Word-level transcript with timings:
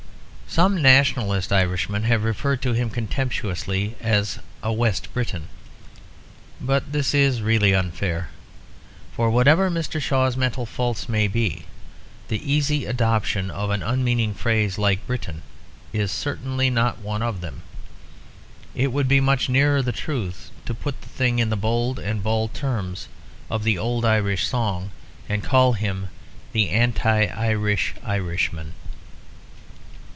Some 0.53 0.81
Nationalist 0.81 1.53
Irishmen 1.53 2.03
have 2.03 2.25
referred 2.25 2.61
to 2.63 2.73
him 2.73 2.89
contemptuously 2.89 3.95
as 4.01 4.37
a 4.61 4.73
"West 4.73 5.13
Briton." 5.13 5.47
But 6.59 6.91
this 6.91 7.13
is 7.13 7.41
really 7.41 7.73
unfair; 7.73 8.27
for 9.13 9.29
whatever 9.29 9.69
Mr. 9.71 10.01
Shaw's 10.01 10.35
mental 10.35 10.65
faults 10.65 11.07
may 11.07 11.29
be, 11.29 11.67
the 12.27 12.51
easy 12.51 12.83
adoption 12.83 13.49
of 13.49 13.69
an 13.69 13.81
unmeaning 13.81 14.33
phrase 14.33 14.77
like 14.77 15.07
"Briton" 15.07 15.41
is 15.93 16.11
certainly 16.11 16.69
not 16.69 16.99
one 16.99 17.21
of 17.21 17.39
them. 17.39 17.61
It 18.75 18.91
would 18.91 19.07
be 19.07 19.21
much 19.21 19.47
nearer 19.47 19.81
the 19.81 19.93
truth 19.93 20.51
to 20.65 20.73
put 20.73 20.99
the 21.01 21.07
thing 21.07 21.39
in 21.39 21.49
the 21.49 21.55
bold 21.55 21.97
and 21.97 22.21
bald 22.21 22.53
terms 22.53 23.07
of 23.49 23.63
the 23.63 23.77
old 23.77 24.03
Irish 24.03 24.45
song, 24.45 24.91
and 25.29 25.43
to 25.43 25.47
call 25.47 25.73
him 25.73 26.09
"The 26.51 26.71
anti 26.71 27.27
Irish 27.27 27.93
Irishman." 28.03 28.73